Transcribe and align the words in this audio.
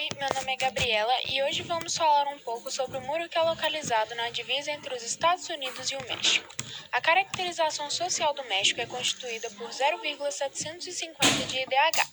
Oi, 0.00 0.08
meu 0.18 0.28
nome 0.34 0.54
é 0.54 0.56
Gabriela 0.56 1.12
e 1.30 1.42
hoje 1.42 1.62
vamos 1.62 1.94
falar 1.94 2.26
um 2.28 2.38
pouco 2.38 2.70
sobre 2.70 2.96
o 2.96 3.02
muro 3.02 3.28
que 3.28 3.36
é 3.36 3.42
localizado 3.42 4.14
na 4.14 4.30
divisa 4.30 4.70
entre 4.70 4.94
os 4.94 5.02
Estados 5.02 5.46
Unidos 5.50 5.90
e 5.90 5.94
o 5.94 6.02
México. 6.08 6.48
A 6.90 7.02
caracterização 7.02 7.90
social 7.90 8.32
do 8.32 8.42
México 8.44 8.80
é 8.80 8.86
constituída 8.86 9.50
por 9.50 9.70
0,750 9.70 11.44
de 11.44 11.58
IDH. 11.58 12.09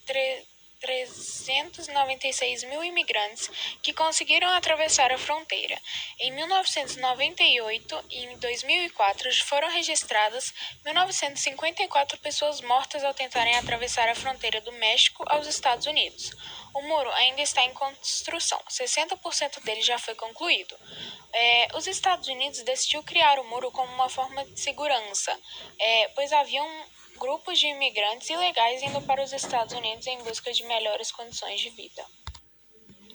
396 0.81 2.65
mil 2.65 2.83
imigrantes 2.83 3.51
que 3.83 3.93
conseguiram 3.93 4.49
atravessar 4.49 5.13
a 5.13 5.19
fronteira. 5.19 5.79
Em 6.19 6.33
1998 6.33 8.05
e 8.11 8.25
em 8.25 8.39
2004 8.39 9.45
foram 9.45 9.69
registradas 9.71 10.53
1.954 10.85 12.19
pessoas 12.21 12.61
mortas 12.61 13.05
ao 13.05 13.15
tentarem 13.15 13.57
atravessar 13.57 14.09
a 14.09 14.15
fronteira 14.15 14.61
do 14.61 14.73
México 14.73 15.25
aos 15.29 15.47
Estados 15.47 15.87
Unidos. 15.87 16.33
O 16.75 16.83
muro 16.83 17.11
ainda 17.13 17.43
está 17.43 17.63
em 17.65 17.73
construção, 17.75 18.61
60% 18.69 19.63
dele 19.63 19.83
já 19.83 19.99
foi 19.99 20.15
concluído. 20.15 20.77
É, 21.33 21.69
os 21.75 21.87
Estados 21.87 22.29
Unidos 22.29 22.63
decidiu 22.63 23.03
criar 23.03 23.39
o 23.39 23.45
muro 23.45 23.71
como 23.71 23.93
uma 23.93 24.09
forma 24.09 24.45
de 24.45 24.61
segurança, 24.61 25.37
é, 25.79 26.09
pois 26.09 26.33
haviam 26.33 26.67
grupos 27.21 27.59
de 27.59 27.67
imigrantes 27.67 28.31
ilegais 28.31 28.83
indo 28.83 29.03
para 29.03 29.23
os 29.23 29.33
Estados 29.33 29.75
Unidos 29.75 30.07
em 30.07 30.23
busca 30.23 30.51
de 30.53 30.65
melhores 30.65 31.13
condições 31.13 31.61
de 31.61 31.69
vida. 31.69 32.03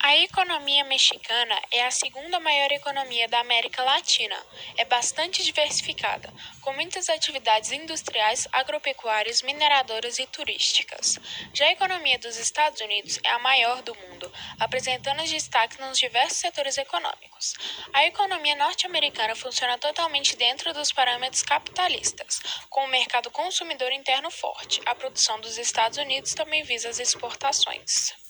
A 0.05 0.15
economia 0.17 0.83
mexicana 0.83 1.59
é 1.71 1.83
a 1.83 1.89
segunda 1.89 2.39
maior 2.39 2.71
economia 2.71 3.27
da 3.27 3.39
América 3.39 3.81
Latina. 3.81 4.39
É 4.77 4.85
bastante 4.85 5.43
diversificada, 5.43 6.31
com 6.61 6.71
muitas 6.73 7.09
atividades 7.09 7.71
industriais, 7.71 8.47
agropecuárias, 8.51 9.41
mineradoras 9.41 10.19
e 10.19 10.27
turísticas. 10.27 11.17
Já 11.55 11.65
a 11.65 11.71
economia 11.71 12.19
dos 12.19 12.37
Estados 12.37 12.81
Unidos 12.81 13.19
é 13.23 13.31
a 13.31 13.39
maior 13.39 13.81
do 13.81 13.95
mundo, 13.95 14.31
apresentando 14.59 15.23
destaque 15.23 15.81
nos 15.81 15.97
diversos 15.97 16.37
setores 16.37 16.77
econômicos. 16.77 17.55
A 17.91 18.05
economia 18.05 18.55
norte-americana 18.57 19.33
funciona 19.35 19.75
totalmente 19.79 20.35
dentro 20.35 20.71
dos 20.71 20.91
parâmetros 20.91 21.41
capitalistas, 21.41 22.41
com 22.69 22.81
o 22.81 22.83
um 22.83 22.89
mercado 22.89 23.31
consumidor 23.31 23.91
interno 23.91 24.29
forte. 24.29 24.79
A 24.85 24.93
produção 24.93 25.41
dos 25.41 25.57
Estados 25.57 25.97
Unidos 25.97 26.35
também 26.35 26.61
visa 26.61 26.89
as 26.89 26.99
exportações. 26.99 28.23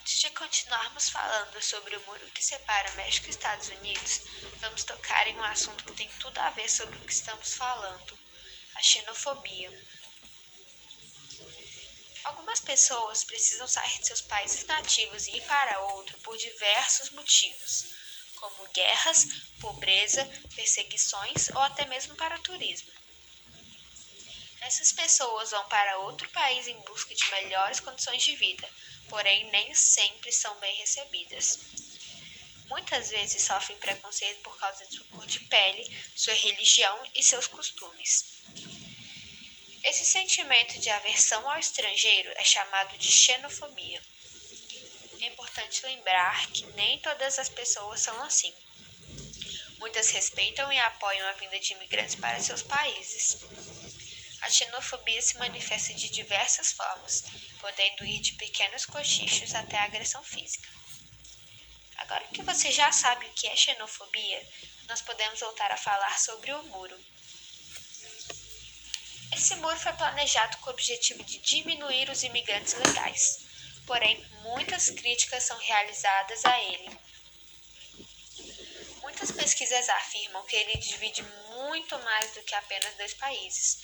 Antes 0.00 0.18
de 0.18 0.30
continuarmos 0.30 1.10
falando 1.10 1.62
sobre 1.62 1.94
o 1.94 2.00
muro 2.06 2.26
que 2.30 2.42
separa 2.42 2.90
México 2.92 3.26
e 3.26 3.30
Estados 3.30 3.68
Unidos, 3.68 4.22
vamos 4.58 4.82
tocar 4.82 5.26
em 5.26 5.36
um 5.36 5.44
assunto 5.44 5.84
que 5.84 5.92
tem 5.92 6.08
tudo 6.18 6.38
a 6.38 6.48
ver 6.50 6.70
sobre 6.70 6.96
o 6.96 7.04
que 7.04 7.12
estamos 7.12 7.52
falando: 7.52 8.18
a 8.76 8.82
xenofobia. 8.82 9.70
Algumas 12.24 12.60
pessoas 12.60 13.24
precisam 13.24 13.68
sair 13.68 13.98
de 13.98 14.06
seus 14.06 14.22
países 14.22 14.64
nativos 14.64 15.26
e 15.26 15.36
ir 15.36 15.46
para 15.46 15.80
outro 15.80 16.18
por 16.20 16.36
diversos 16.38 17.10
motivos, 17.10 17.84
como 18.36 18.68
guerras, 18.72 19.26
pobreza, 19.60 20.24
perseguições 20.56 21.50
ou 21.50 21.60
até 21.60 21.84
mesmo 21.84 22.16
para 22.16 22.38
turismo. 22.38 22.99
Essas 24.60 24.92
pessoas 24.92 25.50
vão 25.50 25.66
para 25.68 25.98
outro 25.98 26.28
país 26.30 26.68
em 26.68 26.78
busca 26.82 27.14
de 27.14 27.30
melhores 27.30 27.80
condições 27.80 28.22
de 28.22 28.36
vida, 28.36 28.68
porém 29.08 29.50
nem 29.50 29.74
sempre 29.74 30.30
são 30.30 30.54
bem 30.60 30.76
recebidas. 30.76 31.58
Muitas 32.66 33.10
vezes 33.10 33.42
sofrem 33.42 33.76
preconceito 33.78 34.40
por 34.42 34.56
causa 34.58 34.86
de 34.86 34.96
sua 34.96 35.06
cor 35.06 35.26
de 35.26 35.40
pele, 35.40 35.98
sua 36.14 36.34
religião 36.34 37.02
e 37.14 37.22
seus 37.22 37.46
costumes. 37.46 38.24
Esse 39.82 40.04
sentimento 40.04 40.78
de 40.78 40.90
aversão 40.90 41.50
ao 41.50 41.58
estrangeiro 41.58 42.30
é 42.36 42.44
chamado 42.44 42.96
de 42.98 43.10
xenofobia. 43.10 44.00
É 45.20 45.26
importante 45.26 45.84
lembrar 45.84 46.46
que 46.52 46.64
nem 46.72 46.98
todas 47.00 47.38
as 47.38 47.48
pessoas 47.48 48.00
são 48.00 48.22
assim. 48.22 48.54
Muitas 49.78 50.10
respeitam 50.10 50.70
e 50.70 50.78
apoiam 50.78 51.26
a 51.28 51.32
vinda 51.32 51.58
de 51.58 51.72
imigrantes 51.72 52.14
para 52.14 52.40
seus 52.40 52.62
países. 52.62 53.38
A 54.42 54.48
xenofobia 54.48 55.20
se 55.20 55.36
manifesta 55.38 55.92
de 55.92 56.08
diversas 56.08 56.72
formas, 56.72 57.24
podendo 57.60 58.04
ir 58.04 58.20
de 58.20 58.32
pequenos 58.32 58.86
cochichos 58.86 59.54
até 59.54 59.76
a 59.78 59.84
agressão 59.84 60.22
física. 60.24 60.68
Agora 61.98 62.26
que 62.28 62.42
você 62.42 62.72
já 62.72 62.90
sabe 62.90 63.26
o 63.26 63.32
que 63.34 63.46
é 63.46 63.54
xenofobia, 63.54 64.48
nós 64.88 65.02
podemos 65.02 65.40
voltar 65.40 65.70
a 65.70 65.76
falar 65.76 66.18
sobre 66.18 66.52
o 66.52 66.62
muro. 66.64 66.98
Esse 69.32 69.54
muro 69.56 69.78
foi 69.78 69.92
planejado 69.92 70.56
com 70.58 70.70
o 70.70 70.72
objetivo 70.72 71.22
de 71.22 71.38
diminuir 71.38 72.10
os 72.10 72.22
imigrantes 72.22 72.74
legais, 72.74 73.46
porém 73.86 74.24
muitas 74.42 74.90
críticas 74.90 75.44
são 75.44 75.58
realizadas 75.58 76.44
a 76.44 76.60
ele. 76.62 76.98
Muitas 79.02 79.30
pesquisas 79.30 79.88
afirmam 79.88 80.44
que 80.46 80.56
ele 80.56 80.78
divide 80.78 81.22
muito 81.22 81.98
mais 82.00 82.32
do 82.32 82.42
que 82.42 82.54
apenas 82.54 82.94
dois 82.96 83.14
países, 83.14 83.78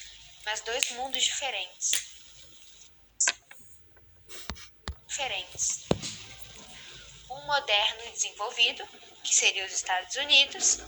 mas 0.46 0.60
dois 0.60 0.90
mundos 0.92 1.24
diferentes. 1.24 1.90
Diferentes. 5.08 5.86
Um 7.28 7.44
moderno 7.46 8.02
e 8.06 8.12
desenvolvido, 8.12 8.86
que 9.24 9.34
seria 9.34 9.66
os 9.66 9.72
Estados 9.72 10.14
Unidos, 10.14 10.78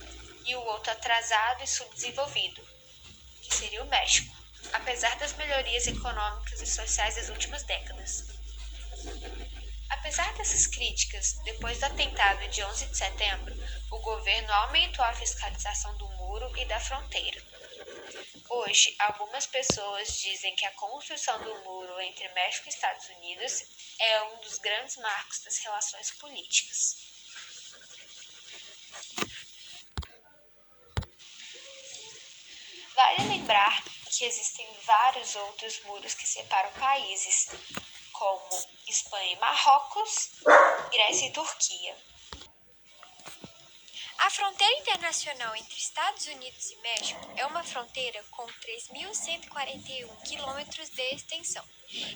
e 0.46 0.54
o 0.54 0.60
outro 0.60 0.92
atrasado 0.92 1.62
e 1.64 1.66
subdesenvolvido, 1.66 2.62
que 3.42 3.54
seria 3.54 3.82
o 3.82 3.88
México, 3.88 4.34
apesar 4.72 5.14
das 5.18 5.32
melhorias 5.32 5.88
econômicas 5.88 6.62
e 6.62 6.66
sociais 6.66 7.16
das 7.16 7.28
últimas 7.28 7.64
décadas. 7.64 8.28
Apesar 9.90 10.32
dessas 10.34 10.68
críticas, 10.68 11.32
depois 11.44 11.78
do 11.78 11.86
atentado 11.86 12.46
de 12.48 12.62
11 12.62 12.86
de 12.86 12.96
setembro, 12.96 13.54
o 13.90 13.98
governo 13.98 14.52
aumentou 14.52 15.04
a 15.04 15.12
fiscalização 15.14 15.96
do 15.98 16.08
muro 16.10 16.56
e 16.56 16.64
da 16.66 16.78
fronteira. 16.78 17.47
Hoje, 18.48 18.94
algumas 18.98 19.46
pessoas 19.46 20.18
dizem 20.20 20.54
que 20.54 20.64
a 20.64 20.70
construção 20.72 21.38
do 21.42 21.54
muro 21.64 22.00
entre 22.00 22.28
México 22.30 22.66
e 22.66 22.70
Estados 22.70 23.08
Unidos 23.08 23.64
é 23.98 24.22
um 24.24 24.36
dos 24.40 24.58
grandes 24.58 24.96
marcos 24.96 25.40
das 25.40 25.58
relações 25.58 26.10
políticas. 26.12 26.96
Vale 32.94 33.28
lembrar 33.28 33.82
que 34.10 34.24
existem 34.24 34.66
vários 34.84 35.36
outros 35.36 35.80
muros 35.84 36.14
que 36.14 36.26
separam 36.26 36.72
países, 36.72 37.48
como 38.12 38.66
Espanha 38.88 39.32
e 39.32 39.36
Marrocos, 39.36 40.30
Grécia 40.90 41.28
e 41.28 41.32
Turquia. 41.32 41.96
A 44.18 44.30
fronteira 44.30 44.78
internacional 44.80 45.54
entre 45.54 45.76
Estados 45.76 46.26
Unidos 46.26 46.70
e 46.70 46.76
México 46.76 47.20
é 47.36 47.46
uma 47.46 47.62
fronteira 47.62 48.22
com 48.32 48.44
3.141 48.46 50.22
quilômetros 50.22 50.88
de 50.90 51.02
extensão, 51.14 51.64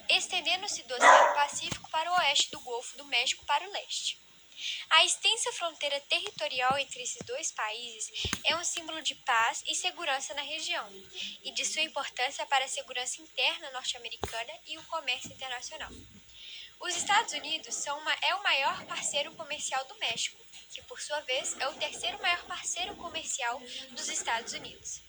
estendendo-se 0.08 0.82
do 0.82 0.94
Oceano 0.94 1.34
Pacífico 1.34 1.88
para 1.90 2.10
o 2.10 2.14
oeste 2.16 2.50
do 2.50 2.60
Golfo 2.60 2.99
do 2.99 3.04
México 3.04 3.44
para 3.46 3.66
o 3.66 3.72
leste. 3.72 4.19
A 4.90 5.04
extensa 5.04 5.52
fronteira 5.52 5.99
territorial 6.00 6.76
entre 6.76 7.02
esses 7.02 7.22
dois 7.25 7.52
países 7.52 8.10
é 8.44 8.56
um 8.56 8.64
símbolo 8.64 9.00
de 9.00 9.14
paz 9.14 9.62
e 9.66 9.75
segurança 9.75 10.34
na 10.34 10.43
região, 10.43 10.88
e 11.44 11.52
de 11.52 11.64
sua 11.64 11.82
importância 11.82 12.44
para 12.46 12.64
a 12.64 12.69
segurança 12.69 13.22
interna 13.22 13.70
norte-americana 13.70 14.52
e 14.66 14.76
o 14.76 14.84
comércio 14.84 15.32
internacional. 15.32 15.90
Os 16.82 16.96
Estados 16.96 17.32
Unidos 17.32 17.76
são 17.76 17.96
uma, 17.96 18.12
é 18.23 18.34
o 18.34 18.43
maior 18.43 18.84
parceiro 18.87 19.31
comercial 19.37 19.84
do 19.84 19.94
México, 20.00 20.37
que 20.75 20.82
por 20.82 21.00
sua 21.00 21.20
vez 21.20 21.56
é 21.61 21.69
o 21.69 21.75
terceiro 21.75 22.20
maior 22.20 22.43
parceiro 22.44 22.96
comercial 22.96 23.61
dos 23.93 24.08
Estados 24.08 24.52
Unidos. 24.52 25.00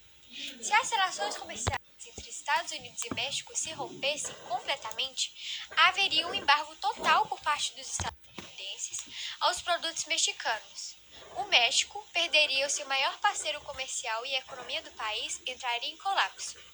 Se 0.61 0.71
as 0.71 0.91
relações 0.91 1.35
comerciais 1.35 1.81
entre 2.05 2.29
Estados 2.29 2.71
Unidos 2.73 3.03
e 3.03 3.13
México 3.15 3.57
se 3.57 3.71
rompessem 3.71 4.35
completamente, 4.47 5.65
haveria 5.77 6.27
um 6.27 6.35
embargo 6.35 6.75
total 6.75 7.25
por 7.25 7.41
parte 7.41 7.73
dos 7.73 7.91
estadunidenses 7.91 9.05
aos 9.39 9.59
produtos 9.59 10.05
mexicanos. 10.05 10.95
O 11.37 11.45
México 11.45 12.07
perderia 12.13 12.67
o 12.67 12.69
seu 12.69 12.85
maior 12.85 13.17
parceiro 13.17 13.59
comercial 13.61 14.23
e 14.27 14.35
a 14.35 14.39
economia 14.39 14.81
do 14.83 14.91
país 14.91 15.41
entraria 15.47 15.89
em 15.89 15.97
colapso. 15.97 16.72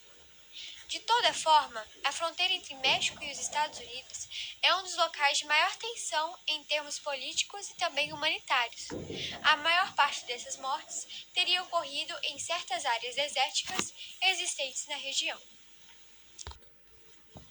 De 0.89 0.99
toda 1.01 1.31
forma, 1.35 1.85
a 2.03 2.11
fronteira 2.11 2.51
entre 2.51 2.73
México 2.73 3.23
e 3.23 3.31
os 3.31 3.37
Estados 3.37 3.77
Unidos 3.77 4.57
é 4.63 4.73
um 4.73 4.81
dos 4.81 4.97
locais 4.97 5.37
de 5.37 5.45
maior 5.45 5.75
tensão 5.75 6.35
em 6.47 6.63
termos 6.63 6.97
políticos 6.97 7.69
e 7.69 7.75
também 7.75 8.11
humanitários. 8.11 8.87
A 9.43 9.55
maior 9.57 9.93
parte 9.93 10.25
dessas 10.25 10.57
mortes 10.57 11.27
teria 11.31 11.61
ocorrido 11.61 12.17
em 12.23 12.39
certas 12.39 12.87
áreas 12.87 13.15
desérticas 13.15 13.93
existentes 14.23 14.87
na 14.87 14.95
região. 14.95 15.39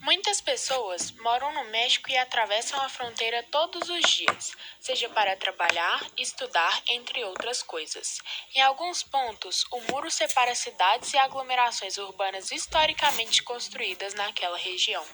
Muitas 0.00 0.40
pessoas 0.40 1.10
moram 1.10 1.52
no 1.52 1.64
México 1.70 2.10
e 2.10 2.16
atravessam 2.16 2.80
a 2.80 2.88
fronteira 2.88 3.42
todos 3.50 3.88
os 3.88 4.02
dias, 4.08 4.52
seja 4.80 5.08
para 5.08 5.36
trabalhar, 5.36 6.00
estudar, 6.16 6.82
entre 6.88 7.24
outras 7.24 7.62
coisas. 7.62 8.18
Em 8.54 8.60
alguns 8.62 9.02
pontos, 9.02 9.64
o 9.70 9.80
muro 9.92 10.10
separa 10.10 10.54
cidades 10.54 11.12
e 11.12 11.18
aglomerações 11.18 11.98
urbanas 11.98 12.52
historicamente 12.52 13.42
construídas 13.42 14.14
naquela 14.14 14.56
região. 14.56 15.04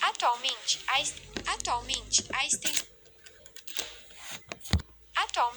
Atualmente, 0.00 0.80
a, 0.88 1.52
atualmente, 1.52 2.24
a 2.32 2.46
extensão 2.46 2.99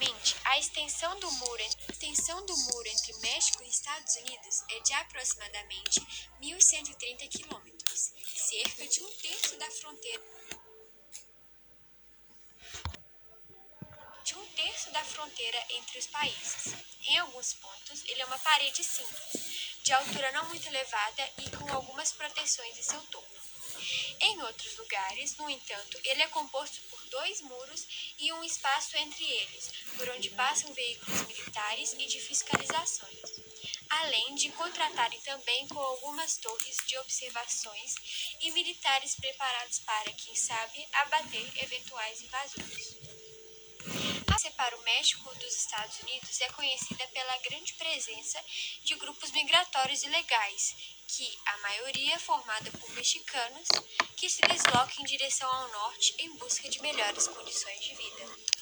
Atualmente, 0.03 0.35
a 0.43 0.59
extensão 0.59 1.17
do, 1.19 1.31
muro, 1.31 1.63
extensão 1.89 2.45
do 2.45 2.57
muro 2.57 2.87
entre 2.89 3.13
México 3.19 3.63
e 3.63 3.69
Estados 3.69 4.15
Unidos 4.17 4.63
é 4.71 4.79
de 4.81 4.93
aproximadamente 4.93 6.01
1.130 6.41 7.29
quilômetros, 7.29 8.11
cerca 8.35 8.85
de 8.85 9.01
um 9.01 9.09
terço 9.15 9.55
da 9.57 9.71
fronteira. 9.71 10.23
De 14.25 14.35
um 14.35 14.45
terço 14.47 14.91
da 14.91 15.03
fronteira 15.05 15.65
entre 15.69 15.99
os 15.99 16.07
países. 16.07 16.73
Em 17.07 17.17
alguns 17.19 17.53
pontos, 17.53 18.03
ele 18.09 18.21
é 18.21 18.25
uma 18.25 18.39
parede 18.39 18.83
simples, 18.83 19.79
de 19.83 19.93
altura 19.93 20.31
não 20.33 20.49
muito 20.49 20.67
elevada 20.67 21.31
e 21.37 21.49
com 21.51 21.71
algumas 21.73 22.11
proteções 22.11 22.77
em 22.77 22.83
seu 22.83 23.01
topo. 23.03 23.33
Em 24.19 24.41
outros 24.41 24.77
lugares, 24.77 25.37
no 25.37 25.49
entanto, 25.49 25.99
ele 26.03 26.21
é 26.21 26.27
composto 26.27 26.81
dois 27.13 27.41
muros 27.41 28.15
e 28.17 28.33
um 28.33 28.43
espaço 28.43 28.97
entre 28.97 29.23
eles, 29.23 29.71
por 29.95 30.09
onde 30.09 30.31
passam 30.31 30.73
veículos 30.73 31.21
militares 31.27 31.93
e 31.93 32.07
de 32.07 32.19
fiscalizações, 32.19 33.21
além 33.87 34.33
de 34.33 34.49
contratarem 34.49 35.21
também 35.21 35.67
com 35.67 35.79
algumas 35.79 36.37
torres 36.37 36.77
de 36.87 36.97
observações 36.97 37.93
e 38.41 38.51
militares 38.51 39.15
preparados 39.15 39.79
para, 39.79 40.11
quem 40.13 40.35
sabe, 40.35 40.87
abater 40.93 41.63
eventuais 41.63 42.21
invasores. 42.21 43.02
Separa 44.43 44.75
o 44.75 44.83
México 44.83 45.33
dos 45.35 45.55
Estados 45.55 46.01
Unidos 46.01 46.41
é 46.41 46.49
conhecida 46.49 47.07
pela 47.13 47.37
grande 47.37 47.71
presença 47.75 48.43
de 48.83 48.93
grupos 48.95 49.31
migratórios 49.31 50.03
ilegais 50.03 50.75
que 51.07 51.39
a 51.45 51.57
maioria 51.59 52.15
é 52.15 52.19
formada 52.19 52.69
por 52.71 52.89
mexicanos 52.89 53.69
que 54.17 54.29
se 54.29 54.41
deslocam 54.41 54.99
em 54.99 55.05
direção 55.05 55.49
ao 55.49 55.69
norte 55.69 56.13
em 56.19 56.35
busca 56.35 56.67
de 56.69 56.81
melhores 56.81 57.25
condições 57.25 57.79
de 57.85 57.95
vida. 57.95 58.52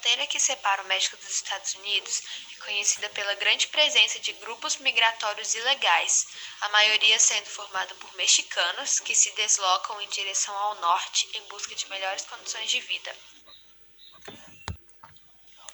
Fronteira 0.00 0.26
que 0.28 0.40
separa 0.40 0.82
o 0.82 0.86
México 0.86 1.14
dos 1.18 1.28
Estados 1.28 1.74
Unidos 1.74 2.22
é 2.54 2.64
conhecida 2.64 3.06
pela 3.10 3.34
grande 3.34 3.66
presença 3.66 4.18
de 4.18 4.32
grupos 4.32 4.76
migratórios 4.76 5.54
ilegais, 5.54 6.26
a 6.62 6.70
maioria 6.70 7.18
sendo 7.18 7.44
formada 7.44 7.94
por 7.96 8.10
mexicanos 8.14 8.98
que 8.98 9.14
se 9.14 9.30
deslocam 9.32 10.00
em 10.00 10.08
direção 10.08 10.56
ao 10.56 10.76
norte 10.76 11.28
em 11.34 11.42
busca 11.48 11.74
de 11.74 11.86
melhores 11.90 12.24
condições 12.24 12.70
de 12.70 12.80
vida. 12.80 13.14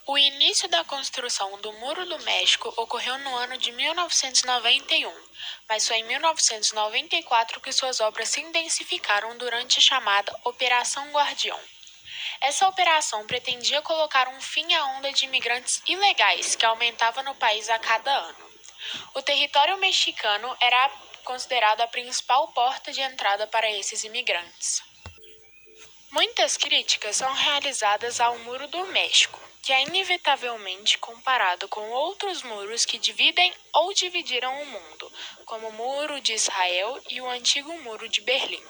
O 0.07 0.19
início 0.19 0.69
da 0.69 0.83
construção 0.83 1.61
do 1.61 1.73
Muro 1.75 2.05
do 2.07 2.19
México 2.25 2.75
ocorreu 2.77 3.17
no 3.19 3.37
ano 3.37 3.57
de 3.57 3.71
1991, 3.71 5.29
mas 5.69 5.87
foi 5.87 5.99
em 5.99 6.05
1994 6.05 7.61
que 7.61 7.73
suas 7.73 8.01
obras 8.01 8.31
se 8.31 8.41
intensificaram 8.41 9.39
durante 9.39 9.79
a 9.79 9.83
chamada 9.83 10.37
Operação 10.43 11.13
Guardião. 11.13 11.76
Essa 12.41 12.69
operação 12.69 13.27
pretendia 13.27 13.83
colocar 13.83 14.29
um 14.29 14.41
fim 14.41 14.73
à 14.75 14.85
onda 14.97 15.13
de 15.13 15.25
imigrantes 15.25 15.83
ilegais 15.87 16.55
que 16.55 16.67
aumentava 16.67 17.23
no 17.23 17.35
país 17.35 17.69
a 17.69 17.79
cada 17.79 18.11
ano. 18.11 18.51
O 19.15 19.23
território 19.23 19.77
mexicano 19.79 20.57
era 20.61 20.91
considerado 21.25 21.81
a 21.81 21.89
principal 21.89 22.49
porta 22.49 22.93
de 22.93 23.01
entrada 23.01 23.47
para 23.47 23.71
esses 23.71 24.05
imigrantes. 24.05 24.83
Muitas 26.11 26.57
críticas 26.57 27.17
são 27.17 27.33
realizadas 27.33 28.21
ao 28.21 28.39
Muro 28.39 28.69
do 28.69 28.87
México, 28.87 29.41
que 29.61 29.73
é 29.73 29.83
inevitavelmente 29.83 30.97
comparado 30.99 31.67
com 31.69 31.91
outros 31.91 32.45
muros 32.45 32.85
que 32.85 32.99
dividem 32.99 33.53
ou 33.73 33.93
dividiram 33.93 34.63
o 34.63 34.67
mundo, 34.67 35.13
como 35.45 35.69
o 35.69 35.73
Muro 35.73 36.21
de 36.21 36.33
Israel 36.33 37.03
e 37.11 37.21
o 37.21 37.29
antigo 37.29 37.73
Muro 37.83 38.09
de 38.09 38.21
Berlim. 38.21 38.63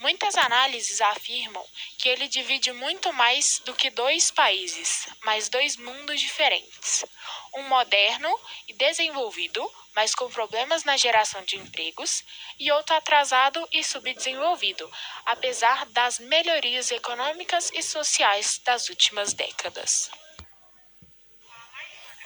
Muitas 0.00 0.34
análises 0.34 0.98
afirmam 1.02 1.62
que 1.98 2.08
ele 2.08 2.26
divide 2.26 2.72
muito 2.72 3.12
mais 3.12 3.60
do 3.66 3.74
que 3.74 3.90
dois 3.90 4.30
países, 4.30 5.06
mas 5.22 5.50
dois 5.50 5.76
mundos 5.76 6.18
diferentes. 6.18 7.04
Um 7.52 7.64
moderno 7.64 8.34
e 8.66 8.72
desenvolvido, 8.72 9.70
mas 9.94 10.14
com 10.14 10.30
problemas 10.30 10.84
na 10.84 10.96
geração 10.96 11.44
de 11.44 11.58
empregos, 11.58 12.24
e 12.58 12.72
outro 12.72 12.96
atrasado 12.96 13.68
e 13.70 13.84
subdesenvolvido, 13.84 14.90
apesar 15.26 15.84
das 15.90 16.18
melhorias 16.18 16.90
econômicas 16.90 17.70
e 17.74 17.82
sociais 17.82 18.58
das 18.64 18.88
últimas 18.88 19.34
décadas. 19.34 20.10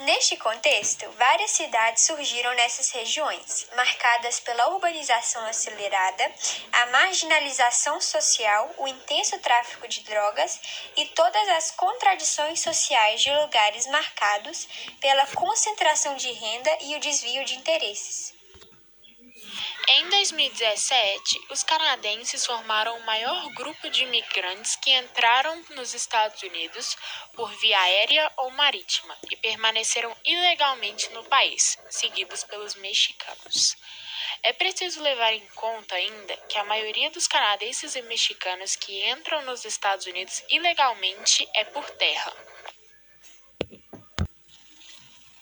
Neste 0.00 0.36
contexto, 0.36 1.08
várias 1.12 1.52
cidades 1.52 2.04
surgiram 2.04 2.52
nessas 2.54 2.90
regiões, 2.90 3.64
marcadas 3.76 4.40
pela 4.40 4.70
urbanização 4.70 5.46
acelerada, 5.46 6.34
a 6.72 6.86
marginalização 6.86 8.00
social, 8.00 8.74
o 8.78 8.88
intenso 8.88 9.38
tráfico 9.38 9.86
de 9.86 10.00
drogas 10.02 10.60
e 10.96 11.06
todas 11.06 11.48
as 11.50 11.70
contradições 11.70 12.60
sociais 12.60 13.22
de 13.22 13.32
lugares 13.34 13.86
marcados 13.86 14.66
pela 15.00 15.28
concentração 15.28 16.16
de 16.16 16.32
renda 16.32 16.76
e 16.80 16.96
o 16.96 17.00
desvio 17.00 17.44
de 17.44 17.54
interesses. 17.54 18.34
Em 20.24 20.26
2017, 20.26 21.38
os 21.50 21.62
canadenses 21.62 22.46
formaram 22.46 22.96
o 22.96 23.04
maior 23.04 23.46
grupo 23.50 23.90
de 23.90 24.04
imigrantes 24.04 24.74
que 24.76 24.90
entraram 24.90 25.62
nos 25.76 25.92
Estados 25.92 26.42
Unidos 26.42 26.96
por 27.34 27.52
via 27.58 27.78
aérea 27.78 28.32
ou 28.38 28.50
marítima 28.52 29.14
e 29.30 29.36
permaneceram 29.36 30.16
ilegalmente 30.24 31.10
no 31.10 31.22
país, 31.24 31.78
seguidos 31.90 32.42
pelos 32.42 32.74
mexicanos. 32.76 33.76
É 34.42 34.54
preciso 34.54 35.02
levar 35.02 35.34
em 35.34 35.46
conta 35.48 35.94
ainda 35.94 36.34
que 36.48 36.56
a 36.56 36.64
maioria 36.64 37.10
dos 37.10 37.28
canadenses 37.28 37.94
e 37.94 38.00
mexicanos 38.00 38.76
que 38.76 39.06
entram 39.06 39.42
nos 39.42 39.66
Estados 39.66 40.06
Unidos 40.06 40.42
ilegalmente 40.48 41.46
é 41.54 41.64
por 41.64 41.84
terra. 41.90 42.32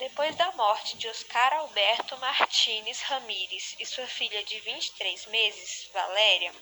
Depois 0.02 0.34
da 0.34 0.50
morte 0.50 0.96
de 0.96 1.06
Oscar 1.06 1.52
Alberto 1.52 2.18
Martínez 2.18 3.00
Ramírez 3.02 3.76
e 3.78 3.86
sua 3.86 4.04
filha 4.04 4.42
de 4.42 4.58
23 4.58 5.26
meses, 5.26 5.88
Valéria, 5.94 6.52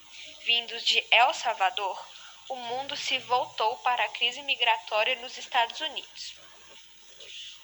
vindos 0.45 0.85
de 0.85 1.03
El 1.11 1.33
Salvador, 1.33 2.07
o 2.51 2.57
mundo 2.57 2.95
se 2.99 3.17
voltou 3.21 3.79
para 3.79 4.05
a 4.05 4.09
crise 4.11 4.43
migratória 4.43 5.17
nos 5.17 5.39
Estados 5.39 5.81
Unidos. 5.81 6.35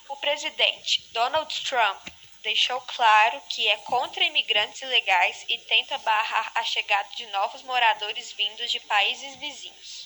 O 0.09 0.17
presidente 0.17 1.03
Donald 1.13 1.55
Trump 1.69 2.09
deixou 2.41 2.81
claro 2.81 3.39
que 3.51 3.69
é 3.69 3.77
contra 3.77 4.25
imigrantes 4.25 4.81
ilegais 4.81 5.45
e 5.47 5.59
tenta 5.59 5.99
barrar 5.99 6.53
a 6.55 6.65
chegada 6.65 7.11
de 7.17 7.27
novos 7.27 7.61
moradores 7.61 8.33
vindos 8.33 8.73
de 8.73 8.81
países 8.81 9.37
vizinhos. 9.37 10.06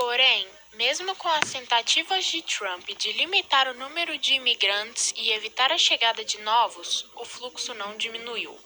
Porém, 0.00 0.48
mesmo 0.72 1.14
com 1.16 1.28
as 1.28 1.52
tentativas 1.52 2.24
de 2.24 2.40
Trump 2.40 2.88
de 2.88 3.12
limitar 3.12 3.68
o 3.68 3.74
número 3.74 4.16
de 4.16 4.32
imigrantes 4.32 5.12
e 5.14 5.30
evitar 5.30 5.70
a 5.70 5.76
chegada 5.76 6.24
de 6.24 6.38
novos, 6.38 7.04
o 7.16 7.24
fluxo 7.26 7.74
não 7.74 7.98
diminuiu. 7.98 8.58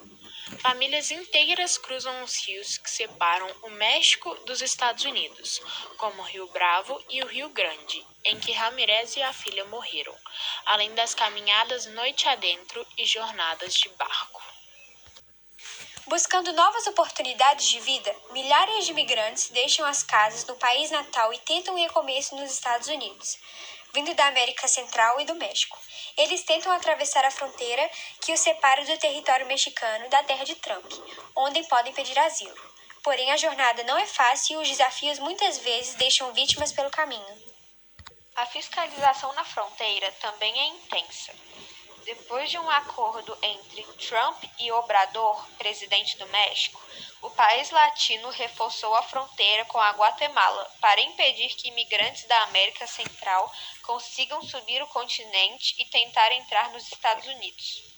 Famílias 0.61 1.11
inteiras 1.11 1.77
cruzam 1.77 2.23
os 2.23 2.37
rios 2.47 2.79
que 2.79 2.89
separam 2.89 3.51
o 3.63 3.71
México 3.71 4.33
dos 4.47 4.63
Estados 4.63 5.05
Unidos, 5.05 5.61
como 5.97 6.23
o 6.23 6.25
Rio 6.25 6.47
Bravo 6.53 7.05
e 7.11 7.21
o 7.21 7.27
Rio 7.27 7.49
Grande, 7.49 8.07
em 8.25 8.39
que 8.39 8.53
Ramirez 8.53 9.17
e 9.17 9.23
a 9.23 9.33
filha 9.33 9.65
morreram, 9.65 10.17
além 10.65 10.95
das 10.95 11.17
caminhadas 11.17 11.87
noite 11.87 12.29
adentro 12.29 12.87
e 12.97 13.05
jornadas 13.05 13.75
de 13.75 13.89
barco. 13.89 14.54
Buscando 16.07 16.53
novas 16.53 16.87
oportunidades 16.87 17.67
de 17.67 17.81
vida, 17.81 18.15
milhares 18.31 18.85
de 18.85 18.91
imigrantes 18.91 19.49
deixam 19.49 19.87
as 19.87 20.03
casas 20.03 20.45
no 20.45 20.55
país 20.57 20.91
natal 20.91 21.33
e 21.33 21.39
tentam 21.39 21.75
recomeço 21.77 22.37
nos 22.37 22.53
Estados 22.53 22.89
Unidos, 22.89 23.39
vindo 23.95 24.15
da 24.15 24.27
América 24.27 24.69
Central 24.69 25.19
e 25.23 25.25
do 25.25 25.35
México. 25.35 25.79
Eles 26.15 26.43
tentam 26.43 26.71
atravessar 26.73 27.25
a 27.25 27.31
fronteira 27.31 27.91
que 28.21 28.35
os 28.35 28.41
separa 28.41 28.85
do 28.85 28.99
território 28.99 29.47
mexicano 29.47 30.07
da 30.11 30.23
terra 30.25 30.45
de 30.45 30.55
Trump, 30.57 30.93
onde 31.35 31.63
podem 31.69 31.95
pedir 31.95 32.19
asilo. 32.19 32.55
Porém, 33.03 33.33
a 33.33 33.39
jornada 33.39 33.83
não 33.85 33.97
é 33.97 34.07
fácil 34.07 34.59
e 34.59 34.63
os 34.63 34.69
desafios 34.69 35.19
muitas 35.19 35.57
vezes 35.59 35.95
deixam 35.95 36.35
vítimas 36.35 36.71
pelo 36.71 36.91
caminho. 36.91 37.43
A 38.37 38.45
fiscalização 38.45 39.33
na 39.33 39.45
fronteira 39.45 40.13
também 40.21 40.53
é 40.61 40.67
intensa. 40.67 41.33
Depois 42.05 42.51
de 42.51 42.59
um 42.59 42.69
acordo 42.69 43.37
entre 43.43 43.83
Trump 43.95 44.45
e 44.59 44.71
Obrador, 44.73 45.49
presidente 45.57 46.19
do 46.19 46.27
México, 46.27 46.79
o 47.23 47.31
país 47.31 47.71
latino 47.71 48.29
reforçou 48.29 48.95
a 48.95 49.03
fronteira 49.03 49.65
com 49.65 49.79
a 49.81 49.91
Guatemala 49.93 50.71
para 50.83 51.01
impedir 51.01 51.49
que 51.57 51.69
imigrantes 51.69 52.25
da 52.25 52.43
América 52.43 52.87
Central 52.87 53.51
consigam 53.83 54.43
subir 54.43 54.83
o 54.83 54.89
continente 54.89 55.75
e 55.79 55.87
tentar 55.87 56.31
entrar 56.33 56.71
nos 56.73 56.87
Estados 56.93 57.27
Unidos. 57.27 57.94